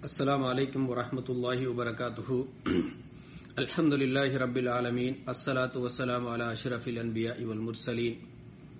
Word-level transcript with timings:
السلام 0.00 0.42
عليكم 0.44 0.82
ورحمة 0.82 1.28
الله 1.28 1.58
وبركاته 1.66 2.28
الحمد 3.56 3.94
لله 3.94 4.30
رب 4.36 4.56
العالمين 4.56 5.12
الصلاة 5.26 5.74
والسلام 5.76 6.22
على 6.26 6.46
أشرف 6.50 6.84
الأنبياء 6.86 7.38
والمرسلين 7.40 8.14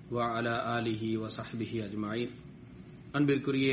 وعلى 0.09 0.53
آله 0.77 1.03
وصحبه 1.17 1.71
أجمعين 1.85 2.29
அன்பிற்குரிய 3.13 3.69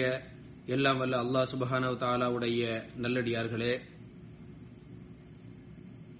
எல்லாம் 0.69 0.98
வல்ல 1.01 1.14
அல்லாஹ் 1.21 1.48
சுபஹானவ 1.51 1.95
தாலாவுடைய 2.02 2.61
நல்லடியார்களே 3.05 3.73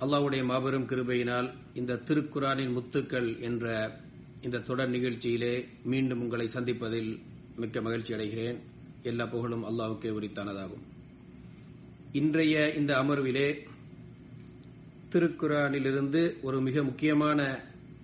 அல்லாஹ்வுடைய 0.05 0.43
மாபெரும் 0.45 0.89
கிருபையினால் 0.91 1.48
இந்த 1.80 2.01
திருக்குரானின் 2.09 2.75
முத்துக்கள் 2.77 3.30
என்ற 3.48 3.64
இந்த 4.43 4.62
தொடர் 4.69 4.93
நிகழ்ச்சியிலே 4.96 5.55
மீண்டும் 5.93 6.23
உங்களை 6.25 6.46
சந்திப்பதில் 6.57 7.11
மிக்க 7.62 7.77
மகிழ்ச்சி 7.87 8.12
அடைகிறேன் 8.16 8.59
எல்லா 9.05 9.25
புகழும் 9.32 9.64
அல்லாஹ்வுக்கே 9.71 10.12
உரித்தானதாகும் 10.19 10.85
இன்றைய 12.13 12.73
இந்த 12.73 12.91
அமர்விலே 13.02 13.48
திருக்குரானிலிருந்து 15.12 16.41
ஒரு 16.41 16.62
மிக 16.62 16.84
முக்கியமான 16.84 17.40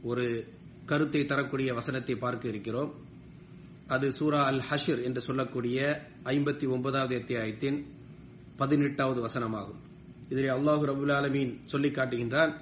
ஒரு 0.04 0.26
கருத்தை 0.86 1.26
தரக்கூடிய 1.26 1.73
வசனத்தை 1.73 2.16
பார்க்க 2.16 2.48
இருக்கிறோம். 2.48 2.91
அது 3.88 4.14
சூரா 4.14 4.41
அல் 4.52 4.62
ஹஷிர் 4.70 5.02
என்று 5.04 5.22
சொல்லக்கூடிய 5.22 5.80
ஐம்பத்தி 6.23 6.70
ஒன்பதாவது 6.70 7.16
அத்தியாயத்தின் 7.16 7.80
பதினெட்டாவது 8.58 9.20
வசனமாகும். 9.28 9.81
இதில் 10.30 10.53
அல்லாஹு 10.58 10.84
ரபுல் 10.92 11.16
ஆலமீன் 11.20 11.53
சொல்லி 11.64 11.90
காட்டுகின்றான் 11.90 12.53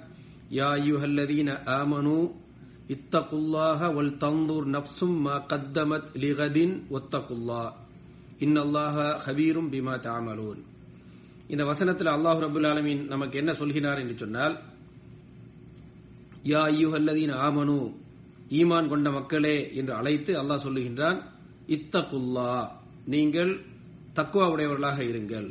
யா 0.50 0.72
யுஹல்லதீன 0.88 1.60
ஆமனு 1.78 2.18
இத்தகுல்லாஹ 2.96 3.94
வல் 3.94 4.14
தந்தூர் 4.16 4.68
நப்சும் 4.76 5.18
மா 5.26 5.46
கத்தமத் 5.52 6.12
லிகதின் 6.24 6.76
ஒத்தகுல்லா. 6.90 7.64
இன்னல்லாஹ 8.40 8.96
ஹபீரும் 9.26 9.72
பிமா 9.74 9.96
தாமலூன். 10.00 10.62
இந்த 11.50 11.64
வசனத்தில் 11.64 12.06
அல்லாஹு 12.06 12.40
ரபுல் 12.40 12.68
ஆலமீன் 12.68 13.02
நமக்கு 13.06 13.38
என்ன 13.38 13.52
சொல்கிறார் 13.52 13.98
என்று 13.98 14.14
சொன்னால் 14.14 14.54
யா 16.48 16.62
ஐயுஹல்லதீன் 16.72 17.34
ஆமனு 17.38 17.78
ஈமான் 18.50 18.88
கொண்ட 18.88 19.10
மக்களே 19.10 19.56
என்று 19.74 19.92
அழைத்து 19.94 20.32
அல்லாஹ் 20.42 20.64
சொல்லுகின்றான் 20.64 21.18
இத்தகுல்லா 21.68 22.50
நீங்கள் 23.06 23.52
தக்குவா 24.14 24.46
உடையவர்களாக 24.50 25.04
இருங்கள். 25.04 25.48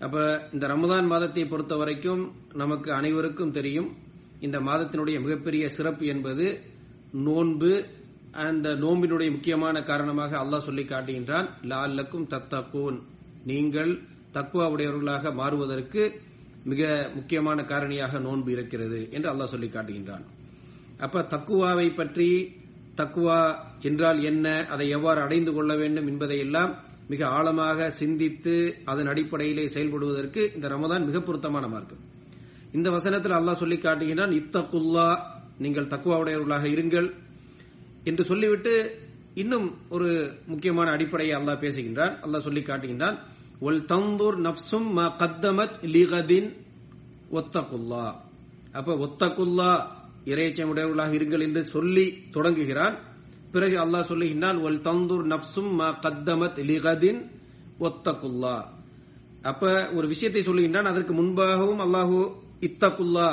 அப்ப 0.00 0.16
இந்த 0.52 0.66
ரமதான் 0.66 1.06
மாதத்தை 1.06 1.44
பொறுத்த 1.44 1.76
வரைக்கும் 1.76 2.22
நமக்கு 2.52 2.92
அனைவருக்கும் 2.92 3.50
தெரியும் 3.50 3.88
இந்த 4.40 4.60
மாதத்தினுடைய 4.60 5.16
மிகப்பெரிய 5.20 5.68
சிறப்பு 5.68 6.06
என்பது 6.06 6.46
நோன்பு 7.12 7.72
அந்த 8.44 8.74
நோம்பினுடைய 8.74 9.30
முக்கியமான 9.30 9.82
காரணமாக 9.82 10.36
அல்லாஹ் 10.38 10.66
சொல்லி 10.66 10.84
காட்டுகின்றான் 10.84 11.48
லால்லக்கும் 11.62 12.26
தத்தகூன் 12.26 12.98
நீங்கள் 13.44 13.92
தக்குவா 14.36 14.66
உடையவர்களாக 14.74 15.32
மாறுவதற்கு 15.40 16.02
மிக 16.70 16.82
முக்கியமான 17.16 17.58
காரணியாக 17.70 18.20
நோன்பு 18.26 18.50
இருக்கிறது 18.56 19.00
என்று 19.16 19.28
அல்லாஹ் 19.32 19.52
சொல்லி 19.54 19.68
காட்டுகின்றான். 19.74 20.24
அப்ப 21.04 21.22
தக்குவாவை 21.34 21.88
பற்றி 22.00 22.30
தக்குவா 23.00 23.40
என்றால் 23.88 24.18
என்ன 24.30 24.46
அதை 24.74 24.86
எவ்வாறு 24.96 25.20
அடைந்து 25.26 25.52
கொள்ள 25.56 25.72
வேண்டும் 25.82 26.08
என்பதை 26.12 26.38
எல்லாம் 26.46 26.72
மிக 27.12 27.22
ஆழமாக 27.36 27.88
சிந்தித்து 28.00 28.56
அதன் 28.90 29.10
அடிப்படையிலே 29.12 29.64
செயல்படுவதற்கு 29.74 30.42
இந்த 30.56 30.66
ரமதான் 30.74 31.06
மிக 31.08 31.20
பொருத்தமான 31.28 31.64
மார்க்கம். 31.74 32.02
இந்த 32.76 32.88
வசனத்தில் 32.96 33.38
அல்லாஹ் 33.38 33.60
சொல்லி 33.62 33.78
காட்டுகின்றான் 33.86 34.36
இத்தக்குல்லா 34.40 35.08
நீங்கள் 35.64 35.90
தக்குவாவுடையவர்களாக 35.94 36.66
இருங்கள் 36.76 37.08
என்று 38.10 38.22
சொல்லிவிட்டு 38.30 38.74
இன்னும் 39.42 39.66
ஒரு 39.96 40.08
முக்கியமான 40.52 40.90
அடிப்படையை 40.96 41.34
அல்லாஹ் 41.40 41.62
பேசுகின்றான். 41.64 42.14
அல்லாஹ் 42.24 42.46
சொல்லி 42.46 42.62
காட்டுகின்றான் 42.68 43.18
ஒல் 43.60 43.80
தந்தூர் 43.84 44.36
நப்சும் 44.46 44.86
மா 44.96 45.16
கத்தமத் 45.18 45.74
லிகதின் 45.94 46.48
ஒத்தகுல்லா 47.32 48.04
அப்ப 48.72 48.94
ஒத்தகுல்லா 48.96 49.72
இறைச்சம் 50.24 50.70
உடையவர்களாக 50.72 51.12
இருங்கள் 51.18 51.40
என்று 51.40 51.64
சொல்லி 51.64 52.04
தொடங்குகிறான். 52.30 52.96
பிறகு 53.52 53.76
அல்லாஹ் 53.84 54.08
சொல்லுகின்றான் 54.10 54.58
ஒல் 54.62 54.80
தந்தூர் 54.80 55.24
நப்சும் 55.32 55.70
மா 55.72 55.88
கத்தமத் 56.02 56.58
லிகதின் 56.70 57.20
ஒத்தகுல்லா 57.80 58.56
அப்ப 59.42 59.90
ஒரு 59.92 60.08
விஷயத்தை 60.08 60.42
சொல்லுகின்றான் 60.42 60.90
அதற்கு 60.92 61.14
முன்பாகவும் 61.14 61.82
அல்லாஹு 61.86 62.18
இத்தகுல்லா 62.60 63.28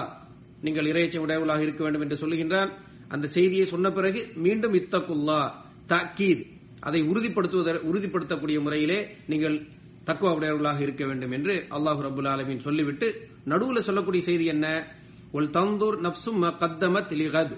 நீங்கள் 0.62 0.86
இறைச்சம் 0.86 1.24
உடையவர்களாக 1.26 1.62
இருக்க 1.62 1.84
வேண்டும் 1.84 2.02
என்று 2.02 2.20
சொல்லுகின்றான். 2.22 2.70
அந்த 3.08 3.28
செய்தியை 3.28 3.66
சொன்ன 3.66 3.92
பிறகு 3.92 4.28
மீண்டும் 4.36 4.74
இத்தகுல்லா 4.74 5.42
தாக்கீத் 5.88 6.46
அதை 6.80 7.02
உறுதிப்படுத்துவத 7.04 7.80
உறுதிப்படுத்தக்கூடிய 7.90 8.62
முறையிலே 8.62 9.00
நீங்கள் 9.28 9.58
தக்குவா 10.08 10.32
உடையவர்களாக 10.38 10.82
இருக்க 10.82 11.06
வேண்டும் 11.06 11.32
என்று 11.32 11.54
அல்லாஹு 11.70 12.02
ரபுல் 12.08 12.30
ஆலமின் 12.34 12.66
சொல்லிவிட்டு 12.68 13.08
நடுவில் 13.46 13.84
சொல்லக்கூடிய 13.84 14.24
செய்தி 14.24 14.46
என்ன? 14.46 14.68
உல் 15.34 15.50
தந்தூர் 15.50 15.98
நப்சும் 16.06 16.42
கத்தமத் 16.62 17.14
லிகத். 17.22 17.56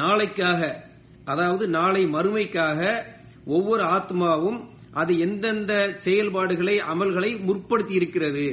நாளைக்காக 0.00 0.60
அதாவது 1.24 1.64
நாளை 1.68 2.02
மறுமைக்காக 2.06 2.80
ஒவ்வொரு 3.46 3.84
ஆத்மாவும் 3.96 4.58
அது 4.92 5.12
எந்தெந்த 5.18 5.72
செயல்பாடுகளை 6.04 6.74
அமல்களை 6.92 7.30
முற்படுத்தி 7.44 7.94
இருக்கிறது 7.94 8.46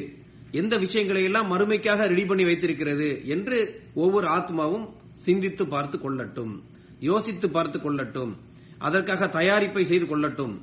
எந்த 0.51 0.77
விஷயங்களை 0.77 1.23
எல்லாம் 1.23 1.51
மறுமைக்காக 1.51 2.07
ரெடி 2.07 2.25
பண்ணி 2.25 2.43
வைத்திருக்கிறது 2.43 3.09
என்று 3.25 3.57
ஒவ்வொரு 3.93 4.27
ஆத்மாவும் 4.27 4.85
சிந்தித்து 5.25 5.63
பார்த்து 5.67 5.97
கொள்ளட்டும் 5.97 6.53
யோசித்து 6.99 7.49
பார்த்து 7.49 7.79
கொள்ளட்டும் 7.79 8.33
அதற்காக 8.79 9.27
தயாரிப்பை 9.39 9.83
செய்து 9.83 10.05
கொள்ளட்டும். 10.05 10.53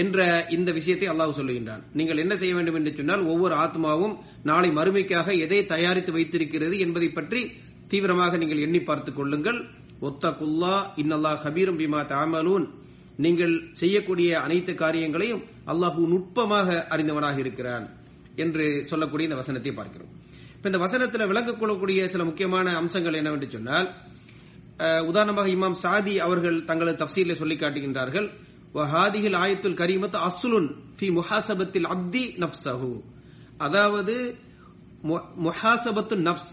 என்ற 0.00 0.18
இந்த 0.56 0.70
விஷயத்தை 0.78 1.08
அல்லாஹ் 1.12 1.38
சொல்லுகின்றான். 1.38 1.82
நீங்கள் 1.98 2.20
என்ன 2.24 2.34
செய்ய 2.40 2.52
வேண்டும் 2.56 2.76
என்று 2.78 2.92
சொன்னால் 2.98 3.24
ஒவ்வொரு 3.32 3.54
ஆத்மாவும் 3.64 4.14
நாளை 4.50 4.70
மறுமைக்காக 4.78 5.34
எதை 5.44 5.60
தயாரித்து 5.72 6.12
வைத்திருக்கிறது 6.16 6.76
என்பதை 6.84 7.08
பற்றி 7.18 7.40
தீவிரமாக 7.92 8.36
நீங்கள் 8.42 8.62
எண்ணி 8.66 8.80
பார்த்துக் 8.90 9.18
கொள்ளுங்கள். 9.18 9.58
ஒத்த 10.08 10.24
குல்லா 10.38 10.76
இன்னல்லா 11.02 11.32
ஹபீரும் 11.42 11.80
பிமா 11.80 12.00
தாமலூன் 12.12 12.64
நீங்கள் 13.24 13.54
செய்யக்கூடிய 13.80 14.30
அனைத்து 14.44 14.72
காரியங்களையும் 14.82 15.42
அல்லாஹூ 15.72 16.02
நுட்பமாக 16.12 16.68
அறிந்தவனாக 16.94 17.38
இருக்கிறான் 17.44 17.84
என்று 18.44 18.64
சொல்லக்கூடிய 18.90 19.28
இந்த 19.28 19.38
வசனத்தை 19.40 19.72
பார்க்கிறோம். 19.80 20.12
இப்ப 20.56 20.70
இந்த 20.70 20.80
வசனத்தில் 20.84 21.28
விளங்கிக் 21.32 21.60
கொள்ளக்கூடிய 21.60 22.00
சில 22.12 22.24
முக்கியமான 22.30 22.74
அம்சங்கள் 22.80 23.18
என்னவென்று 23.20 23.48
சொன்னால் 23.56 23.88
உதாரணமாக 25.10 25.50
இமாம் 25.56 25.78
சாதி 25.84 26.14
அவர்கள் 26.26 26.58
தங்களது 26.70 27.00
தப்சீலை 27.02 27.36
சொல்லி 27.42 27.56
காட்டுகின்றார்கள். 27.58 28.28
வஹாதிகில் 28.74 29.36
ஆயத்துல் 29.42 29.78
கரீமத் 29.80 30.18
அஸ்லுன் 30.28 30.68
ஃபி 30.98 31.06
முஹாசபத்தில் 31.18 31.88
அப்தி 31.94 32.24
நப்சஹு 32.42 32.92
அதாவது 33.66 34.14
முஹாசபத்து 35.46 36.16
நப்ஸ் 36.28 36.52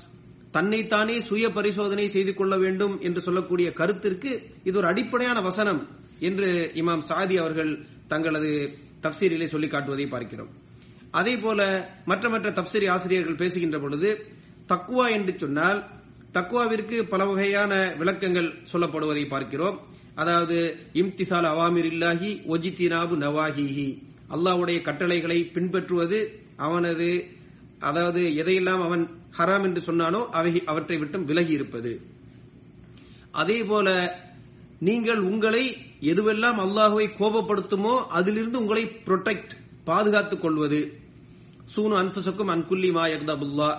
தன்னைத்தானே 0.56 1.16
சுய 1.29 1.46
பரிசோதனை 1.58 2.06
செய்து 2.16 2.31
கொள்ள 2.34 2.53
வேண்டும் 2.63 2.96
என்று 3.08 3.22
சொல்லக்கூடிய 3.28 3.68
கருத்திற்கு 3.79 4.31
இது 4.69 4.75
ஒரு 4.81 4.88
அடிப்படையான 4.91 5.40
வசனம் 5.50 5.81
என்று 6.29 6.47
இமாம் 6.81 7.03
சாதி 7.09 7.35
அவர்கள் 7.44 7.72
தங்களது 8.13 8.52
தப்சீரிலே 9.03 9.47
சொல்லி 9.52 9.68
காட்டுவதை 9.74 10.08
பார்க்கிறோம். 10.13 10.50
அதே 11.19 11.35
போல 11.44 11.59
மற்ற 12.12 12.25
மற்ற 12.34 12.47
தப்சீரி 12.59 12.88
ஆசிரியர்கள் 12.96 13.41
பேசுகின்ற 13.44 13.78
பொழுது 13.79 14.09
தக்குவா 14.72 15.06
என்று 15.18 15.34
சொன்னால் 15.44 15.79
தக்குவாவிற்கு 16.38 16.97
பல 17.13 17.22
வகையான 17.29 17.74
விளக்கங்கள் 18.02 18.50
சொல்லப்படுவதை 18.72 19.24
பார்க்கிறோம். 19.28 19.78
அதாவது 20.22 20.57
இம்திசால் 20.94 21.47
அவாமிர் 21.53 21.90
இல்லாஹி 21.91 22.30
ஒஜித்தினாபு 22.53 23.16
நவாஹிஹி. 23.25 23.90
அல்லாவுடைய 24.35 24.78
கட்டளைகளை 24.81 25.40
பின்பற்றுவது 25.56 26.19
அவனது 26.57 27.09
அதாவது 27.90 28.22
எதையெல்லாம் 28.41 28.81
அவன் 28.88 29.03
ஹராம் 29.38 29.66
என்று 29.68 29.81
சொன்னானோ 29.81 30.22
அவை 30.29 30.52
அவற்றை 30.66 30.97
விட்டும் 30.97 31.25
விலகி 31.25 31.53
இருப்பது. 31.53 31.91
அதே 33.31 33.58
போல 33.63 33.88
நீங்கள் 34.88 35.22
உங்களை 35.29 35.63
எதுவெல்லாம் 36.12 36.59
அல்லாஹுவை 36.66 37.08
கோபப்படுத்துமோ 37.19 37.94
அதிலிருந்து 38.19 38.62
உங்களை 38.62 38.84
புரொடெக்ட் 39.08 39.53
பாதுகாத்துக் 39.84 40.41
கொள்வது. 40.41 40.79
சூனு 41.73 41.96
அன்புசக்கும் 42.02 42.52
அன்குல்லி 42.53 42.91
மா 42.91 43.05
யக்தபுல்லா. 43.08 43.70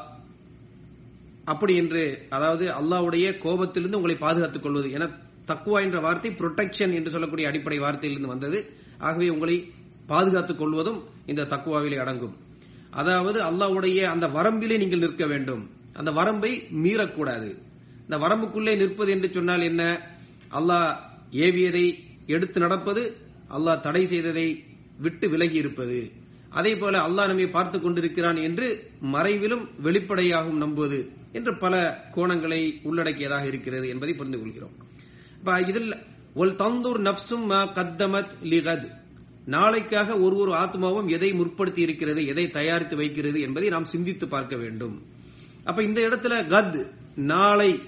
அப்படி 1.44 1.74
என்று 1.76 2.02
அதாவது 2.30 2.64
அல்லாவுடைய 2.80 3.26
கோபத்திலிருந்து 3.44 4.00
உங்களை 4.00 4.16
பாதுகாத்துக் 4.16 4.62
கொள்வது. 4.62 4.88
என 4.90 5.06
தக்குவா 5.50 5.78
என்ற 5.86 5.98
வார்த்தை 6.06 6.30
புரொடெக்ஷன் 6.40 6.94
என்று 6.98 7.10
சொல்லக்கூடிய 7.14 7.48
அடிப்படை 7.48 7.78
வார்த்தையிலிருந்து 7.80 8.34
வந்தது. 8.34 8.58
ஆகவே 8.98 9.28
உங்களை 9.28 9.56
பாதுகாத்துக் 10.12 10.60
கொள்வதும் 10.62 11.00
இந்த 11.26 11.48
தக்குவாவிலே 11.52 11.98
அடங்கும். 12.04 12.36
அதாவது 13.00 13.38
அல்லாவுடைய 13.48 13.98
அந்த 14.14 14.26
வரம்பிலே 14.36 14.78
நீங்கள் 14.82 15.04
நிற்க 15.04 15.26
வேண்டும். 15.26 15.62
அந்த 15.98 16.10
வரம்பை 16.10 16.52
மீறக்கூடாது. 16.84 17.50
இந்த 18.04 18.16
வரம்புக்குள்ளே 18.24 18.72
நிற்பது 18.76 19.10
என்று 19.16 19.28
சொன்னால் 19.32 19.62
என்ன? 19.62 19.82
அல்லாஹ் 20.58 20.90
ஏவியதை 21.46 21.84
எடுத்து 22.26 22.58
நடப்பது 22.60 23.02
அல்லாஹ் 23.56 23.80
தடை 23.80 24.02
செய்ததை 24.04 24.46
விட்டு 25.04 25.26
விலகி 25.28 25.56
இருப்பது. 25.56 25.98
அதே 26.58 26.72
போல 26.76 26.98
அல்லாஹ் 27.06 27.30
நம்மை 27.30 27.48
பார்த்து 27.48 27.80
கொண்டிருக்கிறான் 27.80 28.38
என்று 28.48 28.68
மறைவிலும் 29.14 29.64
வெளிப்படையாகவும் 29.86 30.62
நம்புவது 30.64 31.00
என்று 31.32 31.52
பல 31.56 31.74
கோணங்களை 32.16 32.62
உள்ளடக்கியதாக 32.82 33.44
இருக்கிறது 33.46 33.88
என்பதை 33.88 34.14
புரிந்து 34.14 34.40
கொள்கிறோம். 34.40 34.74
இதில் 35.44 35.94
ஒல் 36.36 36.54
தந்தூர் 36.54 36.98
நப்சும் 36.98 37.50
கத்தமத் 37.50 38.30
லிகத். 38.42 38.98
நாளைக்காக 39.46 40.20
ஒரு 40.20 40.36
ஒரு 40.36 40.52
ஆத்மாவும் 40.52 41.08
எதை 41.08 41.32
முற்படுத்தி 41.32 41.82
இருக்கிறது 41.82 42.26
எதை 42.26 42.50
தயாரித்து 42.50 42.96
வைக்கிறது 42.96 43.40
என்பதை 43.40 43.68
நாம் 43.68 43.84
சிந்தித்து 43.84 44.28
பார்க்க 44.28 44.56
வேண்டும். 44.56 45.02
அப்ப 45.64 45.82
இந்த 45.82 46.00
இடத்துல 46.00 46.46
கத் 46.48 46.90
நாளை 47.14 47.80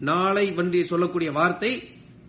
நாளை 0.00 0.56
என்று 0.56 0.84
சொல்லக்கூடிய 0.84 1.32
வார்த்தை 1.32 1.88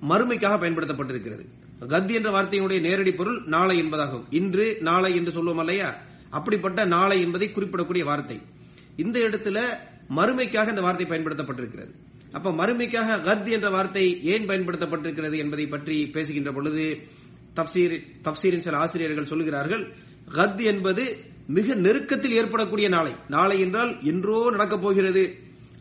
மறுமைக்காக 0.10 0.60
பயன்படுத்தப்பட்டிருக்கிறது. 0.60 1.46
கத் 1.82 2.14
என்ற 2.14 2.32
வார்த்தையினுடைய 2.32 2.80
நேரடி 2.80 3.14
பொருள் 3.14 3.42
நாளை 3.46 3.82
என்பதாகும். 3.82 4.24
இன்று 4.30 4.78
நாளை 4.82 5.16
என்று 5.16 5.32
சொல்லுவோம் 5.32 5.60
இல்லையா? 5.60 5.96
அப்படிப்பட்ட 6.30 6.86
நாளை 6.86 7.22
என்பதை 7.22 7.52
குறிப்பிடக்கூடிய 7.56 8.04
வார்த்தை. 8.04 8.42
இந்த 8.96 9.20
இடத்துல 9.20 9.78
மறுமைக்காக 10.16 10.70
இந்த 10.70 10.82
வார்த்தை 10.82 11.06
பயன்படுத்தப்பட்டிருக்கிறது. 11.06 11.92
அப்ப 12.38 12.52
மறுமைக்காக 12.52 13.18
கத் 13.28 13.50
என்ற 13.56 13.70
வார்த்தை 13.70 14.06
ஏன் 14.34 14.48
பயன்படுத்தப்பட்டிருக்கிறது 14.50 15.38
என்பதை 15.44 15.66
பற்றி 15.74 15.98
பேசுகின்ற 16.16 16.52
பொழுது 16.58 16.86
தப்சீர் 17.58 17.96
தப்சீரின் 18.26 18.66
சில 18.66 18.78
ஆசிரியர்கள் 18.78 19.30
சொல்லுகிறார்கள் 19.32 19.84
கத் 20.38 20.62
என்பது 20.72 21.04
மிக 21.58 21.76
நெருக்கத்தில் 21.86 22.36
ஏற்படக்கூடிய 22.40 22.88
நாளை. 22.90 23.14
நாளை 23.36 23.56
என்றால் 23.60 23.92
என்றோ 24.12 24.38
நடக்கப் 24.50 24.82
போகிறது. 24.82 25.24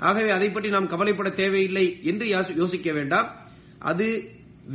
ஆகவே 0.08 0.30
அதை 0.30 0.48
பற்றி 0.50 0.68
நாம் 0.70 0.90
கவலைப்பட 0.92 1.30
தேவையில்லை 1.40 1.86
என்று 2.02 2.26
யோசிக்க 2.60 2.92
வேண்டாம். 2.92 3.28
அது 3.90 4.06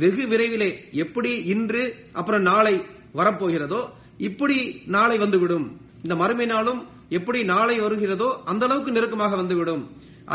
வெகு 0.02 0.24
விரைவிலே 0.26 0.70
எப்படி 1.04 1.32
இன்று 1.54 1.82
அப்புறம் 2.12 2.42
நாளை 2.42 2.74
வரப்போகிறதோ 3.14 3.80
இப்படி 4.28 4.58
நாளை 4.96 5.16
வந்துவிடும். 5.18 5.66
இந்த 6.02 6.14
மறுமை 6.14 6.46
நாளும் 6.46 6.80
எப்படி 7.08 7.40
நாளை 7.52 7.76
வருகிறதோ 7.80 8.28
அந்த 8.44 8.64
அளவுக்கு 8.66 8.92
நெருக்கமாக 8.92 9.36
வந்துவிடும். 9.36 9.84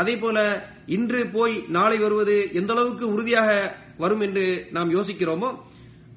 அதே 0.00 0.14
போல 0.16 0.38
இன்று 0.96 1.20
போய் 1.36 1.54
நாளை 1.76 1.96
வருவது 1.98 2.36
எந்த 2.60 2.72
அளவுக்கு 2.74 3.06
உறுதியாக 3.14 3.50
வரும் 4.02 4.22
என்று 4.26 4.44
நாம் 4.76 4.94
யோசிக்கிறோமோ 4.96 5.48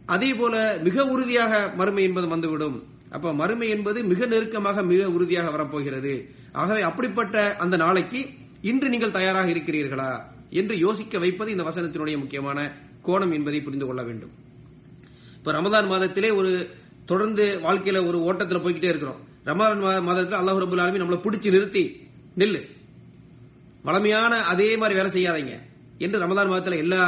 அதே 0.06 0.30
போல 0.34 0.56
மிக 0.88 1.06
உறுதியாக 1.14 1.54
மறுமை 1.80 2.04
என்பது 2.04 2.28
வந்துவிடும். 2.34 2.78
அப்ப 3.16 3.34
மறுமை 3.42 3.68
என்பது 3.76 4.00
மிக 4.12 4.26
நெருக்கமாக 4.26 4.84
மிக 4.92 5.02
உறுதியாக 5.16 5.50
வரப்போகிறது. 5.50 6.14
ஆகவே 6.62 6.82
அப்படிப்பட்ட 6.82 7.56
அந்த 7.64 7.76
நாளைக்கு 7.78 8.20
இன்று 8.62 8.88
நீங்கள் 8.90 9.16
தயாராக 9.18 9.48
இருக்கிறீர்களா 9.56 10.12
என்று 10.50 10.76
யோசிக்க 10.78 11.20
வைப்பது 11.20 11.52
இந்த 11.52 11.64
வசனத்தினுடைய 11.64 12.18
முக்கியமான 12.18 12.60
கோணம் 13.08 13.34
என்பதை 13.38 13.60
புரிந்து 13.62 13.86
கொள்ள 13.86 14.04
வேண்டும். 14.04 14.34
இப்ப 15.40 15.52
ரமதான் 15.58 15.90
மாதத்திலே 15.94 16.30
ஒரு 16.36 16.52
தொடர்ந்து 17.06 17.46
வாழ்க்கையில 17.66 18.00
ஒரு 18.08 18.20
ஓட்டத்தில் 18.22 18.64
போய்கிட்டே 18.66 18.92
இருக்கிறோம். 18.94 19.20
ரமதான் 19.50 20.08
மாதத்தில் 20.10 20.40
அல்லாஹ் 20.40 20.62
ரபுல் 20.64 20.84
ஆலமி 20.86 21.02
நம்மளை 21.02 21.20
பிடிச்சி 21.26 21.50
நிறுத்தி 21.56 21.84
நில்லு. 22.38 22.62
வளமையான 23.88 24.34
அதே 24.52 24.70
மாதிரி 24.82 24.98
வேலை 25.00 25.12
செய்யாதீங்க. 25.16 25.56
என்று 26.06 26.22
ரமதான் 26.24 26.52
மாதத்தில் 26.52 26.84
எல்லா 26.84 27.04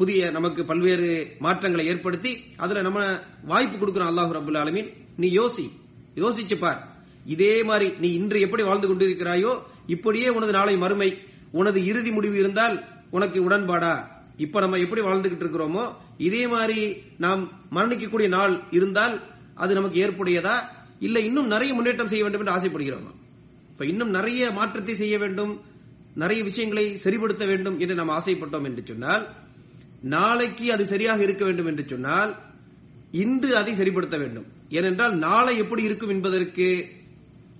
புதிய 0.00 0.30
நமக்கு 0.36 0.62
பல்வேறு 0.70 1.08
மாற்றங்களை 1.44 1.84
ஏற்படுத்தி 1.92 2.32
அதுல 2.64 2.82
நம்ம 2.86 3.00
வாய்ப்பு 3.50 3.76
கொடுக்கிறோம் 3.76 4.10
அல்லாஹு 4.12 4.32
ரபுல் 4.38 4.60
ஆலமீன். 4.62 4.88
நீ 5.22 5.28
யோசி 5.38 5.66
யோசிச்சு 6.22 6.56
பார். 6.62 6.80
இதே 7.34 7.54
மாதிரி 7.68 7.88
நீ 8.02 8.08
இன்று 8.20 8.38
எப்படி 8.46 8.62
வாழ்ந்து 8.68 8.88
கொண்டிருக்கிறாயோ 8.88 9.52
இப்படியே 9.94 10.28
உனது 10.36 10.52
நாளை 10.58 10.74
மறுமை 10.84 11.10
உனது 11.60 11.80
இறுதி 11.90 12.10
முடிவு 12.16 12.36
இருந்தால் 12.42 12.76
உனக்கு 13.16 13.38
உடன்பாடா? 13.48 13.94
இப்ப 14.44 14.60
நம்ம 14.64 14.78
எப்படி 14.84 15.02
வாழ்ந்துகிட்டு 15.06 15.44
இருக்கிறோமோ 15.44 15.84
இதே 16.28 16.42
மாதிரி 16.54 16.78
நாம் 17.24 17.42
மரணிக்கக்கூடிய 17.76 18.28
நாள் 18.36 18.54
இருந்தால் 18.78 19.14
அது 19.62 19.72
நமக்கு 19.78 19.98
ஏற்புடையதா? 20.04 20.56
இல்ல 21.06 21.18
இன்னும் 21.28 21.52
நிறைய 21.54 21.72
முன்னேற்றம் 21.74 22.10
செய்ய 22.12 22.22
வேண்டும் 22.24 22.42
என்று 22.42 22.56
ஆசைப்படுகிறோமா? 22.56 23.12
இப்ப 23.72 23.84
இன்னும் 23.92 24.14
நிறைய 24.18 24.50
மாற்றத்தை 24.58 24.94
செய்ய 25.02 25.16
வேண்டும். 25.22 25.52
நிறைய 26.14 26.44
விஷயங்களை 26.44 26.84
சரிபடுத்த 27.04 27.46
வேண்டும் 27.46 27.78
என்று 27.78 27.94
நாம் 27.94 28.16
ஆசைப்பட்டோம் 28.18 28.64
என்று 28.64 28.82
சொன்னால் 28.86 29.28
நாளைக்கு 30.02 30.72
அது 30.72 30.86
சரியாக 30.86 31.22
இருக்க 31.22 31.44
வேண்டும் 31.44 31.66
என்று 31.66 31.84
சொன்னால் 31.88 32.36
இன்று 33.10 33.56
அதை 33.56 33.72
சரிப்படுத்த 33.74 34.18
வேண்டும். 34.18 34.46
ஏனென்றால் 34.68 35.14
நாளை 35.18 35.58
எப்படி 35.58 35.82
இருக்கும் 35.82 36.08
என்பதற்கு 36.08 36.88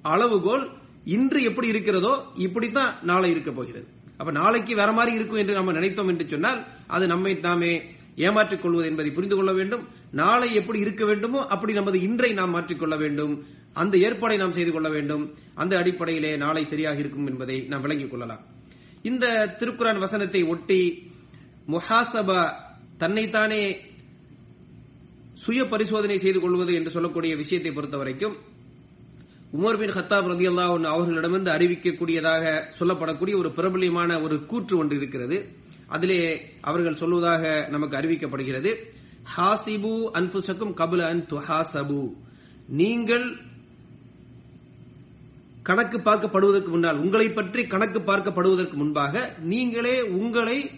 அளவுகோல் 0.03 0.65
இன்று 1.05 1.43
எப்படி 1.43 1.69
இருக்கிறதோ 1.69 2.13
இப்படித்தான் 2.37 2.99
நாளை 3.03 3.31
இருக்க 3.31 3.51
போகிறது. 3.51 3.87
அப்ப 4.17 4.33
நாளைக்கு 4.33 4.75
வேற 4.75 4.93
மாதிரி 4.93 5.17
இருக்கும் 5.17 5.39
என்று 5.39 5.55
நம்ம 5.55 5.73
நினைத்தோம் 5.73 6.09
என்று 6.09 6.29
சொன்னால் 6.29 6.65
அது 6.87 7.07
நம்மை 7.07 7.41
தாமே 7.41 7.83
ஏமாற்றிக் 8.17 8.63
கொள்வது 8.63 8.89
என்பதை 8.89 9.11
புரிந்து 9.11 9.37
கொள்ள 9.37 9.53
வேண்டும். 9.53 9.85
நாளை 10.21 10.49
எப்படி 10.55 10.79
இருக்க 10.79 11.05
வேண்டுமோ 11.05 11.41
அப்படி 11.55 11.73
நமது 11.73 11.99
இன்றை 12.01 12.31
நாம் 12.33 12.55
மாற்றிக்கொள்ள 12.55 12.97
வேண்டும். 12.97 13.35
அந்த 13.73 13.95
ஏற்பாடை 13.99 14.37
நாம் 14.37 14.57
செய்து 14.57 14.73
கொள்ள 14.73 14.89
வேண்டும். 14.89 15.25
அந்த 15.55 15.77
அடிப்படையிலே 15.77 16.37
நாளை 16.37 16.65
சரியாக 16.65 16.99
இருக்கும் 16.99 17.27
என்பதை 17.27 17.57
நாம் 17.71 17.81
விளங்கிக் 17.81 18.11
கொள்ளலாம். 18.11 18.43
இந்த 19.03 19.27
திருக்குறான் 19.61 19.99
வசனத்தை 19.99 20.43
ஒட்டி 20.43 20.83
முஹாசபா 21.69 22.41
தன்னைத்தானே 22.99 23.63
சுய 25.43 25.65
பரிசோதனை 25.65 26.19
செய்து 26.19 26.41
கொள்வது 26.41 26.75
என்று 26.75 26.91
சொல்லக்கூடிய 26.91 27.37
விஷயத்தை 27.37 27.73
பொறுத்த 27.73 27.97
வரைக்கும் 27.97 28.37
உமர் 29.57 29.79
பின் 29.79 29.95
ஹத்தாப் 29.97 30.29
ரதி 30.31 30.47
அல்லா 30.51 30.67
அவர்களிடமிருந்து 30.95 31.51
அறிவிக்கக்கூடியதாக 31.51 32.45
சொல்லப்படக்கூடிய 32.79 33.35
ஒரு 33.37 33.49
பிரபலியமான 33.57 34.23
ஒரு 34.23 34.47
கூற்று 34.47 34.75
ஒன்று 34.79 34.97
இருக்கிறது. 34.97 35.39
அதிலே 35.87 36.21
அவர்கள் 36.61 37.01
சொல்வதாக 37.03 37.69
நமக்கு 37.69 37.97
அறிவிக்கப்படுகிறது. 37.97 38.71
ஹாசிபு 39.35 39.95
அன்புசக்கும் 40.13 40.75
கபுல 40.81 41.03
அன் 41.09 41.27
துஹாசபு. 41.31 42.15
நீங்கள் 42.67 43.27
கணக்கு 45.63 45.99
பார்க்கப்படுவதற்கு 45.99 46.67
முன்னால் 46.67 46.97
உங்களை 46.97 47.29
பற்றி 47.31 47.67
கணக்கு 47.67 48.01
பார்க்கப்படுவதற்கு 48.01 48.73
முன்பாக 48.73 49.35
நீங்களே 49.43 50.03
உங்களை 50.03 50.71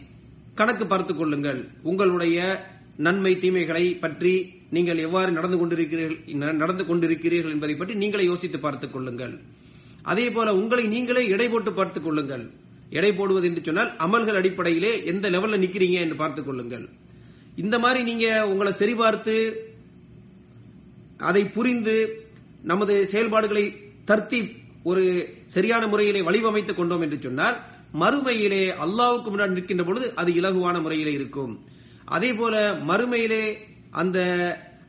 கணக்கு 0.54 0.86
பார்த்துக் 0.86 1.16
கொள்ளுங்கள். 1.16 1.68
உங்களுடைய 1.82 2.66
நன்மை 2.96 3.38
தீமைகளை 3.38 3.84
பற்றி 3.94 4.54
நீங்கள் 4.70 4.98
எவ்வாறு 4.98 5.30
நடந்து 5.32 5.56
கொண்டிருக்கிறீர்கள் 5.56 6.52
நடந்து 6.52 6.84
கொண்டிருக்கிறீர்கள் 6.84 7.50
என்பதை 7.50 7.76
பற்றி 7.76 7.94
நீங்களே 7.94 8.24
யோசித்து 8.24 8.60
பார்த்துக் 8.60 8.92
கொள்ளுங்கள். 8.92 9.40
அதே 10.02 10.30
போல 10.30 10.54
உங்களை 10.54 10.84
நீங்களே 10.86 11.28
எடை 11.28 11.48
போட்டு 11.48 11.72
பார்த்துக் 11.72 12.04
கொள்ளுங்கள். 12.04 12.50
எடை 12.90 13.12
போடுவது 13.12 13.46
என்று 13.46 13.62
சொன்னால் 13.64 13.92
அமல்கள் 13.98 14.38
அடிப்படையிலே 14.40 15.04
எந்த 15.04 15.30
லெவல்ல 15.30 15.62
நிக்கிறீங்க 15.64 15.98
என்று 16.00 16.16
பார்த்துக் 16.16 16.46
கொள்ளுங்கள். 16.46 16.88
இந்த 17.56 17.78
மாதிரி 17.78 18.02
நீங்க 18.02 18.48
உங்களை 18.48 18.72
சரிபார்த்து 18.72 19.52
அதை 21.18 21.44
புரிந்து 21.44 22.24
நமது 22.62 23.08
செயல்பாடுகளை 23.08 23.74
தர்த்தி 24.04 24.62
ஒரு 24.82 25.28
சரியான 25.46 25.86
முறையிலே 25.86 26.20
வடிவமைத்துக் 26.20 26.74
கொண்டோம் 26.74 27.00
என்று 27.00 27.18
சொன்னால் 27.20 27.56
மறுமையிலே 28.00 28.74
அல்லாவுக்கு 28.84 29.28
முன்னாடி 29.30 29.48
நிற்கின்ற 29.48 29.84
பொழுது 29.84 30.12
அது 30.14 30.32
இலகுவான 30.32 30.80
முறையிலே 30.80 31.12
இருக்கும். 31.12 31.64
அதே 32.04 32.32
போல 32.32 32.72
மறுமையிலே 32.86 33.56
அந்த 33.90 34.18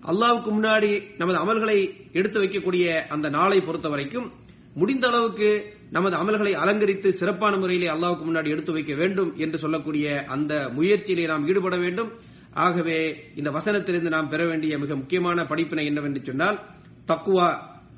அல்லாவுக்கு 0.05 0.49
முன்னாடி 0.51 1.03
நமது 1.17 1.37
அமல்களை 1.43 1.89
எடுத்து 2.13 2.43
வைக்கக்கூடிய 2.43 3.01
அந்த 3.07 3.29
நாளை 3.29 3.61
பொறுத்த 3.61 3.89
வரைக்கும் 3.89 4.31
முடிந்த 4.73 5.07
அளவுக்கு 5.07 5.73
நமது 5.91 6.15
அமல்களை 6.15 6.51
அலங்கரித்து 6.51 7.13
சிறப்பான 7.13 7.57
முறையிலே 7.57 7.87
அல்லாவுக்கு 7.87 8.25
முன்னாடி 8.25 8.47
எடுத்து 8.47 8.71
வைக்க 8.71 8.93
வேண்டும் 8.93 9.37
என்று 9.37 9.57
சொல்லக்கூடிய 9.57 10.23
அந்த 10.23 10.69
முயற்சியிலே 10.75 11.25
நாம் 11.25 11.47
ஈடுபட 11.47 11.77
வேண்டும். 11.77 12.11
ஆகவே 12.63 12.97
இந்த 13.35 13.49
வசனத்திலிருந்து 13.57 14.13
நாம் 14.15 14.29
பெற 14.29 14.41
வேண்டிய 14.45 14.77
மிக 14.83 14.95
முக்கியமான 14.95 15.45
படிப்பினை 15.45 15.85
என்னவென்று 15.85 16.21
சொன்னால் 16.23 16.57
தக்குவா. 17.11 17.49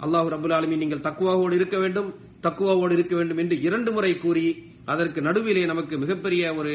அல்லாஹூ 0.03 0.27
ரபுல் 0.33 0.55
ஆலமி 0.57 0.77
நீங்கள் 0.81 1.05
தக்குவாவோடு 1.07 1.55
இருக்க 1.59 1.77
வேண்டும் 1.83 2.09
தக்குவாவோடு 2.45 2.95
இருக்க 2.97 3.13
வேண்டும் 3.15 3.39
என்று 3.43 3.55
இரண்டு 3.67 3.91
முறை 3.91 4.11
கூறி 4.17 4.47
அதற்கு 4.85 5.19
நடுவிலே 5.21 5.65
நமக்கு 5.65 5.95
மிகப்பெரிய 5.97 6.53
ஒரு 6.59 6.73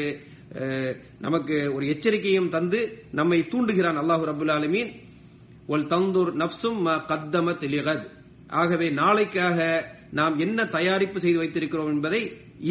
நமக்கு 1.19 1.55
ஒரு 1.75 1.85
எச்சரிக்கையும் 1.93 2.49
தந்து 2.55 2.79
நம்மை 3.19 3.39
தூண்டுகிறான் 3.51 3.99
அல்லாஹூ 4.01 4.23
ரபுல் 4.31 4.53
ஆலமீன். 4.57 4.91
ஒல் 5.73 5.87
தந்தூர் 5.93 6.31
நப்சும் 6.41 6.81
கத்தமத் 7.11 7.65
லிகத். 7.73 8.05
ஆகவே 8.61 8.87
நாளைக்காக 9.01 9.59
நாம் 10.19 10.35
என்ன 10.45 10.65
தயாரிப்பு 10.77 11.19
செய்து 11.19 11.39
வைத்திருக்கிறோம் 11.43 11.91
என்பதை 11.93 12.21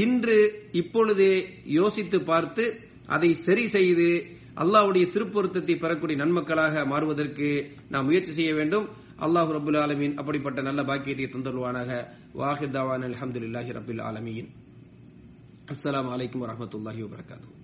இன்று 0.04 0.36
இப்பொழுதே 0.80 1.32
யோசித்து 1.78 2.20
பார்த்து 2.30 2.64
அதை 3.06 3.30
சரி 3.46 3.64
செய்து 3.76 4.08
அல்லாவுடைய 4.56 5.04
திருப்பொருத்தத்தை 5.08 5.74
பெறக்கூடிய 5.78 6.24
நன்மக்களாக 6.24 6.86
மாறுவதற்கு 6.86 7.48
நாம் 7.88 8.04
முயற்சி 8.04 8.32
செய்ய 8.32 8.54
வேண்டும். 8.54 8.88
அல்லாஹு 9.18 9.50
ரபுல் 9.56 9.80
ஆலமீன் 9.80 10.16
அப்படிப்பட்ட 10.16 10.62
நல்ல 10.62 10.84
பாக்கியத்தை 10.84 11.26
தந்தருவானாக. 11.26 11.90
வாஹிர் 12.34 12.74
தவான் 12.76 13.06
அலமதுல்லாஹி 13.08 13.72
ரபுல் 13.78 14.02
ஆலமீன். 14.02 14.48
அஸ்லாம் 15.72 16.10
வலைக்கம் 16.12 16.44
வரமத்துல்லாஹி 16.44 17.02
வபரகாத்தூ 17.02 17.60